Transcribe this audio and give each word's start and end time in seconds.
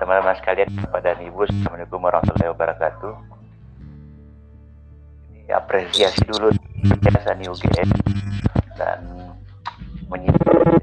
teman-teman 0.00 0.36
sekalian 0.40 0.70
kepada 0.74 1.14
Ibu 1.16 1.46
Assalamualaikum 1.46 2.00
warahmatullahi 2.02 2.50
wabarakatuh. 2.52 3.14
Ini 5.32 5.52
apresiasi 5.54 6.22
dulu 6.26 6.50
nih 6.52 7.48
UGM 7.48 7.90
dan 8.78 9.00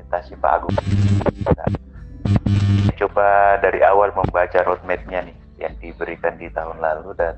presentasi 0.09 0.33
Pak 0.41 0.51
Agung. 0.51 0.75
Nah, 1.45 1.69
coba 2.97 3.59
dari 3.61 3.79
awal 3.85 4.09
membaca 4.11 4.59
roadmapnya 4.65 5.29
nih 5.29 5.37
yang 5.61 5.73
diberikan 5.77 6.35
di 6.39 6.49
tahun 6.49 6.81
lalu 6.81 7.13
dan 7.15 7.35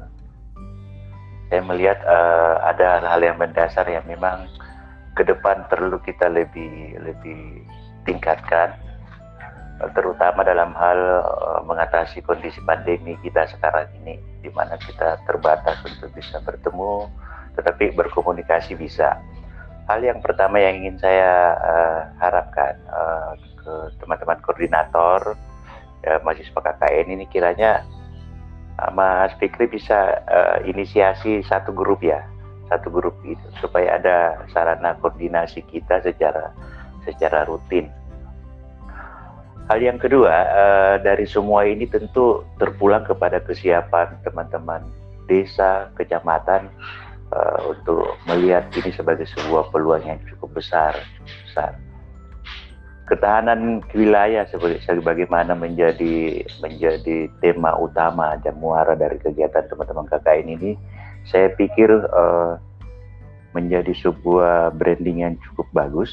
saya 1.51 1.61
melihat 1.67 1.99
uh, 2.07 2.63
ada 2.63 3.03
hal-hal 3.03 3.21
yang 3.21 3.37
mendasar 3.37 3.83
yang 3.89 4.05
memang 4.07 4.47
ke 5.19 5.27
depan 5.27 5.67
perlu 5.67 5.99
kita 5.99 6.31
lebih 6.31 6.95
lebih 7.03 7.67
tingkatkan 8.07 8.71
terutama 9.89 10.45
dalam 10.45 10.75
hal 10.77 10.99
uh, 11.25 11.59
mengatasi 11.65 12.21
kondisi 12.21 12.61
pandemi 12.61 13.17
kita 13.25 13.49
sekarang 13.49 13.89
ini 14.03 14.21
di 14.45 14.49
mana 14.53 14.77
kita 14.77 15.17
terbatas 15.25 15.81
untuk 15.81 16.13
bisa 16.13 16.37
bertemu 16.45 17.09
tetapi 17.57 17.91
berkomunikasi 17.97 18.77
bisa. 18.77 19.17
Hal 19.89 19.99
yang 20.05 20.23
pertama 20.23 20.61
yang 20.61 20.85
ingin 20.85 21.01
saya 21.01 21.57
uh, 21.57 21.99
harapkan 22.21 22.77
uh, 22.87 23.33
ke 23.59 23.73
teman-teman 23.99 24.39
koordinator 24.45 25.35
uh, 26.07 26.19
mahasiswa 26.23 26.61
KKN 26.61 27.07
ini 27.17 27.25
kiranya 27.27 27.83
Mas 28.97 29.29
Fikri 29.37 29.69
bisa 29.69 30.25
uh, 30.25 30.57
inisiasi 30.65 31.45
satu 31.45 31.69
grup 31.69 32.01
ya, 32.01 32.25
satu 32.65 32.89
grup 32.89 33.13
itu 33.21 33.45
supaya 33.61 34.01
ada 34.01 34.41
sarana 34.49 34.97
koordinasi 34.97 35.61
kita 35.69 36.01
secara 36.01 36.49
secara 37.05 37.45
rutin 37.45 37.93
Hal 39.71 39.79
yang 39.79 40.03
kedua, 40.03 40.35
uh, 40.51 40.95
dari 40.99 41.23
semua 41.23 41.63
ini 41.63 41.87
tentu 41.87 42.43
terpulang 42.59 43.07
kepada 43.07 43.39
kesiapan 43.39 44.19
teman-teman 44.19 44.83
desa, 45.31 45.87
kecamatan 45.95 46.67
uh, 47.31 47.71
untuk 47.71 48.19
melihat 48.27 48.67
ini 48.75 48.91
sebagai 48.91 49.23
sebuah 49.31 49.71
peluang 49.71 50.03
yang 50.03 50.19
cukup 50.27 50.59
besar. 50.59 50.91
besar. 51.23 51.79
Ketahanan 53.07 53.79
wilayah 53.95 54.43
sebagai 54.51 54.83
bagaimana 55.07 55.55
menjadi 55.55 56.43
menjadi 56.59 57.31
tema 57.39 57.71
utama 57.79 58.35
dan 58.43 58.59
muara 58.59 58.91
dari 58.99 59.23
kegiatan 59.23 59.71
teman-teman 59.71 60.03
KKN 60.11 60.47
ini, 60.51 60.71
saya 61.23 61.47
pikir 61.47 61.87
uh, 62.11 62.59
menjadi 63.55 63.95
sebuah 64.03 64.75
branding 64.75 65.23
yang 65.23 65.39
cukup 65.47 65.71
bagus 65.71 66.11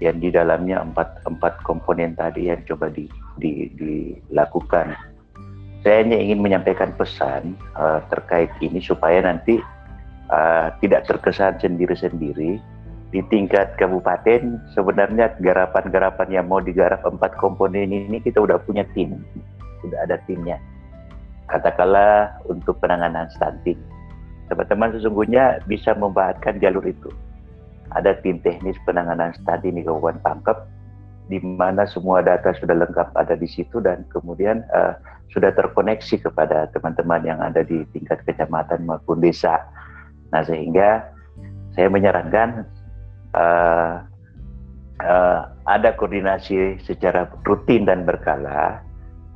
yang 0.00 0.16
di 0.16 0.32
dalamnya 0.32 0.80
empat 0.80 1.22
empat 1.28 1.60
komponen 1.62 2.16
tadi 2.16 2.48
yang 2.48 2.60
coba 2.64 2.88
di, 2.88 3.04
di, 3.36 3.68
dilakukan. 3.76 4.96
Saya 5.84 6.04
hanya 6.04 6.16
ingin 6.20 6.40
menyampaikan 6.44 6.92
pesan 6.96 7.56
uh, 7.76 8.00
terkait 8.08 8.52
ini 8.60 8.80
supaya 8.80 9.20
nanti 9.24 9.60
uh, 10.32 10.72
tidak 10.80 11.08
terkesan 11.08 11.56
sendiri-sendiri 11.60 12.60
di 13.10 13.20
tingkat 13.28 13.76
kabupaten 13.76 14.60
sebenarnya 14.72 15.36
garapan-garapan 15.40 16.28
yang 16.30 16.46
mau 16.48 16.60
digarap 16.60 17.04
empat 17.04 17.36
komponen 17.36 17.92
ini 17.92 18.20
kita 18.20 18.40
udah 18.40 18.60
punya 18.64 18.84
tim, 18.96 19.20
sudah 19.84 20.04
ada 20.04 20.16
timnya. 20.24 20.56
Katakanlah 21.48 22.40
untuk 22.46 22.78
penanganan 22.78 23.26
stunting, 23.34 23.80
teman-teman 24.46 24.94
sesungguhnya 24.94 25.64
bisa 25.66 25.96
membahaskan 25.98 26.62
jalur 26.62 26.84
itu 26.86 27.10
ada 27.94 28.14
tim 28.22 28.38
teknis 28.40 28.78
penanganan 28.86 29.34
studi 29.34 29.74
di 29.74 29.82
Kabupaten 29.82 30.20
Pangkep 30.22 30.58
di 31.30 31.38
mana 31.38 31.86
semua 31.86 32.20
data 32.26 32.50
sudah 32.58 32.74
lengkap 32.74 33.14
ada 33.14 33.38
di 33.38 33.46
situ 33.46 33.78
dan 33.78 34.02
kemudian 34.10 34.66
uh, 34.74 34.98
sudah 35.30 35.54
terkoneksi 35.54 36.26
kepada 36.26 36.66
teman-teman 36.74 37.22
yang 37.22 37.38
ada 37.38 37.62
di 37.62 37.86
tingkat 37.94 38.18
kecamatan 38.26 38.82
maupun 38.82 39.22
desa. 39.22 39.62
Nah 40.34 40.42
sehingga 40.42 41.06
saya 41.78 41.86
menyarankan 41.86 42.66
uh, 43.38 44.02
uh, 45.06 45.40
ada 45.70 45.94
koordinasi 45.94 46.82
secara 46.82 47.30
rutin 47.46 47.86
dan 47.86 48.02
berkala 48.02 48.82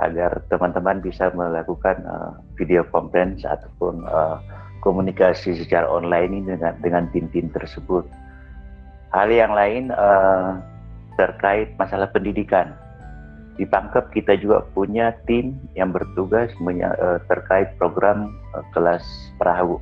agar 0.03 0.43
teman-teman 0.50 0.98
bisa 0.98 1.31
melakukan 1.31 2.03
uh, 2.03 2.34
video 2.59 2.82
conference 2.91 3.47
ataupun 3.47 4.03
uh, 4.10 4.43
komunikasi 4.82 5.54
secara 5.54 5.87
online 5.87 6.34
ini 6.34 6.59
dengan 6.59 6.75
dengan 6.82 7.04
tim-tim 7.14 7.47
tersebut 7.54 8.03
Hal 9.14 9.30
yang 9.30 9.54
lain 9.54 9.94
uh, 9.94 10.58
terkait 11.14 11.70
masalah 11.78 12.10
pendidikan. 12.10 12.75
Di 13.54 13.62
Pangkep 13.62 14.10
kita 14.10 14.34
juga 14.42 14.66
punya 14.75 15.14
tim 15.30 15.54
yang 15.78 15.94
bertugas 15.94 16.50
uh, 16.58 17.22
terkait 17.30 17.70
program 17.78 18.34
uh, 18.58 18.66
kelas 18.75 19.06
perahu. 19.38 19.78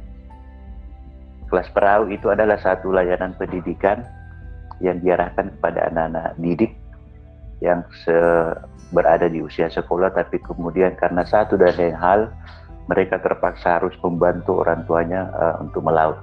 Kelas 1.48 1.64
perahu 1.72 2.12
itu 2.12 2.28
adalah 2.28 2.60
satu 2.60 2.92
layanan 2.92 3.32
pendidikan 3.40 4.04
yang 4.84 5.00
diarahkan 5.00 5.48
kepada 5.56 5.88
anak-anak 5.88 6.36
didik 6.36 6.72
yang 7.64 7.80
se 8.04 8.12
berada 8.92 9.30
di 9.30 9.40
usia 9.40 9.72
sekolah 9.72 10.12
tapi 10.12 10.36
kemudian 10.44 10.92
karena 11.00 11.24
satu 11.24 11.56
dan 11.56 11.72
lain 11.78 11.96
hal 11.96 12.28
mereka 12.90 13.16
terpaksa 13.22 13.80
harus 13.80 13.94
membantu 14.04 14.60
orang 14.60 14.84
tuanya 14.84 15.30
uh, 15.32 15.56
untuk 15.64 15.80
melaut 15.80 16.18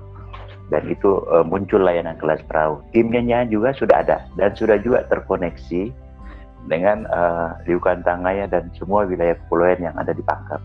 dan 0.70 0.86
itu 0.86 1.26
uh, 1.30 1.42
muncul 1.46 1.82
layanan 1.82 2.16
kelas 2.22 2.42
perahu. 2.46 2.82
Timnya 2.94 3.46
juga 3.50 3.74
sudah 3.74 4.06
ada 4.06 4.26
dan 4.38 4.54
sudah 4.54 4.78
juga 4.82 5.06
terkoneksi 5.10 5.90
dengan 6.70 7.10
uh, 7.10 7.58
Liukan 7.66 8.06
Tangaya 8.06 8.46
dan 8.46 8.70
semua 8.78 9.04
wilayah 9.10 9.34
kepulauan 9.46 9.82
yang 9.82 9.96
ada 9.98 10.14
di 10.14 10.22
Pangkep. 10.22 10.62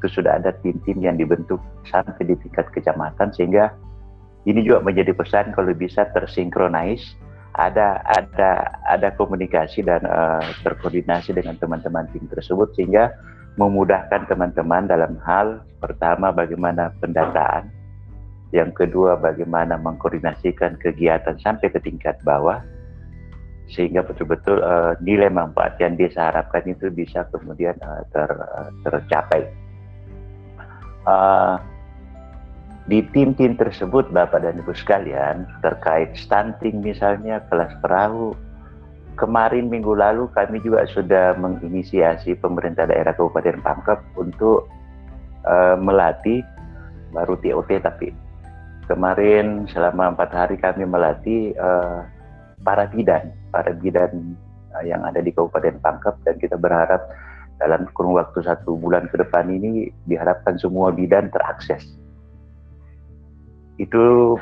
Itu 0.00 0.20
sudah 0.20 0.36
ada 0.38 0.52
tim-tim 0.60 1.00
yang 1.00 1.16
dibentuk 1.16 1.58
sampai 1.88 2.28
di 2.28 2.34
tingkat 2.44 2.68
kecamatan 2.74 3.32
sehingga 3.32 3.72
ini 4.44 4.60
juga 4.66 4.82
menjadi 4.82 5.14
pesan 5.14 5.54
kalau 5.54 5.72
bisa 5.72 6.04
tersinkronis 6.12 7.14
ada 7.52 8.00
ada 8.08 8.80
ada 8.88 9.08
komunikasi 9.14 9.84
dan 9.84 10.02
uh, 10.08 10.42
terkoordinasi 10.64 11.36
dengan 11.36 11.56
teman-teman 11.60 12.08
tim 12.10 12.24
tersebut 12.26 12.72
sehingga 12.74 13.12
memudahkan 13.60 14.24
teman-teman 14.32 14.88
dalam 14.88 15.20
hal 15.20 15.60
pertama 15.76 16.32
bagaimana 16.32 16.88
pendataan 17.04 17.68
yang 18.52 18.70
kedua, 18.76 19.16
bagaimana 19.16 19.80
mengkoordinasikan 19.80 20.76
kegiatan 20.76 21.40
sampai 21.40 21.72
ke 21.72 21.80
tingkat 21.80 22.20
bawah 22.20 22.60
sehingga 23.72 24.04
betul-betul 24.04 24.60
uh, 24.60 24.92
nilai 25.00 25.32
manfaat 25.32 25.80
yang 25.80 25.96
diharapkan 25.96 26.60
itu 26.68 26.92
bisa 26.92 27.24
kemudian 27.32 27.72
uh, 27.80 28.04
ter, 28.12 28.28
uh, 28.28 28.68
tercapai. 28.84 29.48
Uh, 31.08 31.56
di 32.84 33.00
tim-tim 33.16 33.56
tersebut, 33.56 34.12
Bapak 34.12 34.44
dan 34.44 34.60
Ibu 34.60 34.76
sekalian, 34.76 35.48
terkait 35.64 36.12
stunting 36.20 36.84
misalnya, 36.84 37.40
kelas 37.48 37.72
perahu, 37.80 38.36
kemarin 39.16 39.72
minggu 39.72 39.96
lalu 39.96 40.28
kami 40.36 40.60
juga 40.60 40.84
sudah 40.92 41.40
menginisiasi 41.40 42.36
pemerintah 42.36 42.84
daerah 42.84 43.16
Kabupaten 43.16 43.64
Pangkep 43.64 43.98
untuk 44.20 44.68
uh, 45.48 45.80
melatih 45.80 46.44
baru 47.12 47.36
TOT 47.40 47.70
tapi 47.80 48.21
kemarin 48.86 49.66
selama 49.70 50.14
empat 50.14 50.30
hari 50.34 50.56
kami 50.58 50.86
melatih 50.86 51.54
uh, 51.58 52.06
para 52.62 52.86
bidan, 52.90 53.34
para 53.50 53.74
bidan 53.74 54.34
uh, 54.74 54.84
yang 54.84 55.02
ada 55.02 55.18
di 55.22 55.30
Kabupaten 55.30 55.78
Pangkep 55.82 56.14
dan 56.26 56.34
kita 56.38 56.56
berharap 56.58 57.02
dalam 57.62 57.86
kurun 57.94 58.18
waktu 58.18 58.42
satu 58.42 58.74
bulan 58.74 59.06
ke 59.06 59.18
depan 59.22 59.46
ini 59.46 59.90
diharapkan 60.10 60.58
semua 60.58 60.90
bidan 60.90 61.30
terakses. 61.30 61.86
Itu 63.78 64.36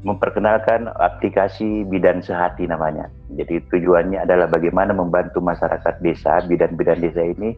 memperkenalkan 0.00 0.88
aplikasi 0.96 1.84
bidan 1.84 2.24
sehati 2.24 2.64
namanya. 2.64 3.12
Jadi 3.36 3.60
tujuannya 3.68 4.24
adalah 4.24 4.48
bagaimana 4.48 4.96
membantu 4.96 5.44
masyarakat 5.44 6.00
desa, 6.00 6.40
bidan-bidan 6.48 7.04
desa 7.04 7.20
ini 7.20 7.54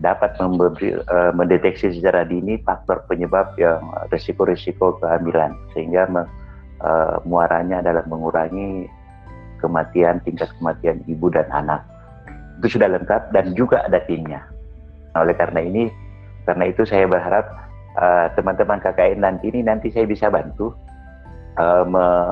dapat 0.00 0.32
memberi, 0.40 0.96
uh, 0.96 1.32
mendeteksi 1.36 1.92
secara 1.92 2.24
dini 2.24 2.56
faktor 2.64 3.04
penyebab 3.04 3.52
yang 3.60 3.80
risiko-risiko 4.08 4.96
kehamilan 5.00 5.52
sehingga 5.76 6.08
uh, 6.08 7.20
muaranya 7.28 7.84
adalah 7.84 8.04
mengurangi 8.08 8.88
kematian 9.60 10.24
tingkat 10.24 10.48
kematian 10.56 11.04
ibu 11.04 11.28
dan 11.28 11.44
anak 11.52 11.84
itu 12.60 12.76
sudah 12.76 12.92
lengkap 12.92 13.32
dan 13.32 13.56
juga 13.56 13.84
ada 13.88 14.04
timnya. 14.04 14.44
Nah, 15.16 15.24
oleh 15.24 15.32
karena 15.32 15.64
ini 15.64 15.88
karena 16.44 16.68
itu 16.68 16.84
saya 16.84 17.08
berharap 17.08 17.48
teman-teman 18.36 18.80
uh, 18.80 18.84
KKN 18.84 19.20
nanti 19.24 19.52
ini 19.52 19.60
nanti 19.64 19.88
saya 19.92 20.04
bisa 20.08 20.28
bantu 20.28 20.72
uh, 21.56 21.84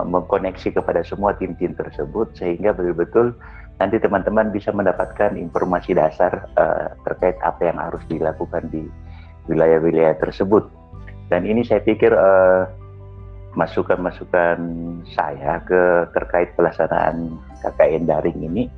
mengkoneksi 0.05 0.73
kepada 0.73 1.01
semua 1.05 1.37
tim-tim 1.37 1.73
tersebut 1.77 2.33
sehingga 2.37 2.77
betul-betul 2.77 3.37
nanti 3.79 3.97
teman-teman 4.03 4.51
bisa 4.51 4.75
mendapatkan 4.75 5.39
informasi 5.39 5.95
dasar 5.95 6.47
uh, 6.59 6.93
terkait 7.19 7.35
apa 7.43 7.67
yang 7.67 7.79
harus 7.83 7.99
dilakukan 8.07 8.71
di 8.71 8.87
wilayah-wilayah 9.51 10.15
tersebut. 10.23 10.71
Dan 11.27 11.43
ini 11.43 11.67
saya 11.67 11.83
pikir 11.83 12.15
masukan-masukan 13.59 14.57
uh, 14.63 15.03
saya 15.19 15.59
ke 15.67 16.07
terkait 16.15 16.55
pelaksanaan 16.55 17.35
KKN 17.59 18.07
daring 18.07 18.39
ini, 18.39 18.71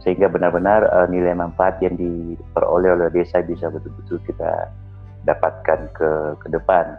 sehingga 0.00 0.32
benar-benar 0.32 0.88
uh, 0.88 1.04
nilai 1.04 1.36
manfaat 1.36 1.76
yang 1.84 2.00
diperoleh 2.00 2.96
oleh 2.96 3.12
desa 3.12 3.44
bisa 3.44 3.68
betul-betul 3.68 4.24
kita 4.24 4.72
dapatkan 5.28 5.92
ke 5.92 6.10
ke 6.40 6.48
depan. 6.48 6.96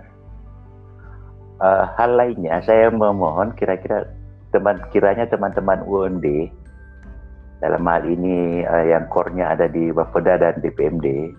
Uh, 1.57 1.89
hal 1.97 2.13
lainnya 2.13 2.61
saya 2.61 2.93
memohon 2.93 3.49
kira-kira 3.57 4.05
teman 4.53 4.77
kiranya 4.93 5.25
teman-teman 5.25 5.81
UND 5.89 6.53
dalam 7.57 7.83
hal 7.89 8.05
ini 8.05 8.61
uh, 8.63 8.85
yang 8.85 9.09
core-nya 9.09 9.57
ada 9.57 9.65
di 9.65 9.89
Bapeda 9.89 10.37
dan 10.37 10.61
DPMD 10.61 11.33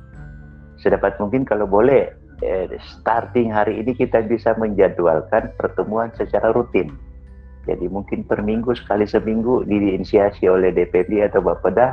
sedapat 0.78 1.18
mungkin 1.18 1.42
kalau 1.42 1.66
boleh 1.66 2.14
eh, 2.42 2.70
starting 3.02 3.50
hari 3.50 3.82
ini 3.82 3.94
kita 3.94 4.22
bisa 4.24 4.54
menjadwalkan 4.54 5.50
pertemuan 5.58 6.14
secara 6.14 6.54
rutin. 6.54 6.94
Jadi 7.66 7.84
mungkin 7.90 8.24
per 8.24 8.40
minggu 8.40 8.72
sekali 8.78 9.04
seminggu 9.04 9.66
diinisiasi 9.68 10.48
oleh 10.48 10.72
DPD 10.72 11.20
atau 11.28 11.44
Bapeda 11.44 11.92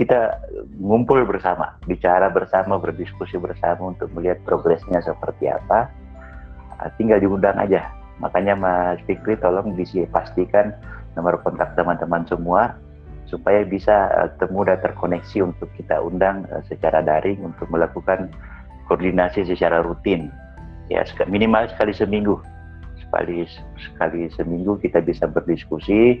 kita 0.00 0.40
ngumpul 0.80 1.20
bersama, 1.28 1.76
bicara 1.84 2.32
bersama, 2.32 2.80
berdiskusi 2.80 3.36
bersama 3.36 3.92
untuk 3.92 4.08
melihat 4.16 4.40
progresnya 4.48 5.04
seperti 5.04 5.52
apa. 5.52 5.92
Ah, 6.80 6.88
tinggal 6.96 7.20
diundang 7.20 7.60
aja. 7.60 7.92
Makanya 8.24 8.56
Mas 8.56 8.98
Fikri 9.04 9.36
tolong 9.36 9.76
pastikan 10.08 10.72
nomor 11.12 11.44
kontak 11.44 11.76
teman-teman 11.76 12.24
semua 12.24 12.72
supaya 13.32 13.64
bisa 13.64 14.12
temu 14.36 14.60
dan 14.68 14.76
terkoneksi 14.84 15.48
untuk 15.48 15.72
kita 15.80 15.96
undang 16.04 16.44
uh, 16.52 16.60
secara 16.68 17.00
daring 17.00 17.40
untuk 17.40 17.64
melakukan 17.72 18.28
koordinasi 18.92 19.48
secara 19.48 19.80
rutin. 19.80 20.28
Ya 20.92 21.00
minimal 21.24 21.72
sekali 21.72 21.96
seminggu. 21.96 22.36
Sekali 23.00 23.48
sekali 23.80 24.28
seminggu 24.36 24.76
kita 24.84 25.00
bisa 25.00 25.24
berdiskusi. 25.24 26.20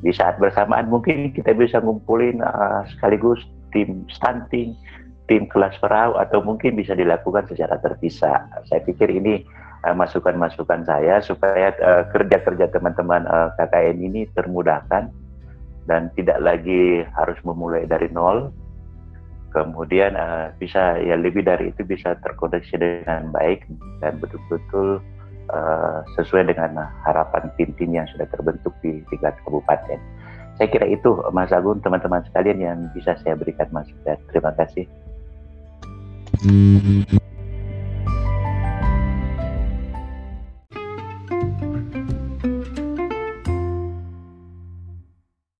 Di 0.00 0.12
saat 0.16 0.40
bersamaan 0.40 0.88
mungkin 0.88 1.36
kita 1.36 1.52
bisa 1.52 1.84
ngumpulin 1.84 2.40
uh, 2.40 2.88
sekaligus 2.88 3.44
tim 3.76 4.08
stunting 4.08 4.72
tim 5.28 5.44
kelas 5.52 5.76
perahu 5.82 6.16
atau 6.16 6.40
mungkin 6.40 6.80
bisa 6.80 6.96
dilakukan 6.96 7.44
secara 7.52 7.76
terpisah. 7.82 8.46
Saya 8.70 8.80
pikir 8.80 9.12
ini 9.12 9.44
masukan-masukan 9.86 10.82
saya 10.82 11.22
supaya 11.22 11.70
kerja-kerja 12.10 12.74
teman-teman 12.74 13.22
uh, 13.30 13.54
KKN 13.54 14.02
ini 14.02 14.26
termudahkan 14.34 15.14
dan 15.86 16.10
tidak 16.18 16.38
lagi 16.42 17.06
harus 17.14 17.38
memulai 17.46 17.86
dari 17.86 18.10
nol 18.10 18.50
kemudian 19.56 20.12
uh, 20.20 20.52
bisa 20.60 21.00
ya 21.00 21.16
lebih 21.16 21.40
dari 21.40 21.72
itu 21.72 21.80
bisa 21.80 22.12
terkoneksi 22.20 22.76
dengan 22.76 23.32
baik 23.32 23.64
dan 24.04 24.20
betul-betul 24.20 25.00
uh, 25.48 26.04
sesuai 26.20 26.52
dengan 26.52 26.76
harapan 27.08 27.48
tim-tim 27.56 27.88
yang 27.96 28.04
sudah 28.12 28.28
terbentuk 28.28 28.76
di 28.84 29.00
tingkat 29.08 29.32
kabupaten. 29.48 29.96
Saya 30.60 30.68
kira 30.72 30.88
itu 30.88 31.20
Mas 31.32 31.52
Agung, 31.52 31.80
teman-teman 31.84 32.24
sekalian 32.28 32.58
yang 32.60 32.78
bisa 32.96 33.16
saya 33.20 33.36
berikan 33.36 33.68
masukan. 33.72 34.16
Terima 34.28 34.52
kasih. 34.56 34.84